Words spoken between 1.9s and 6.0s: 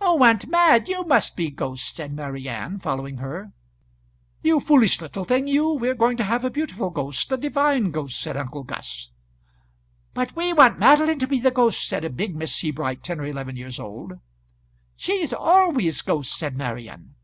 said Marian, following her. "You foolish little thing, you; we are